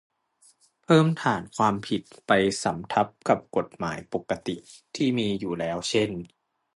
[0.83, 2.31] เพิ่มฐานความผิดไป
[2.63, 4.55] สำทับกับกฎหมายปกติ
[4.95, 6.09] ที่มีอยู่แล้วเช่น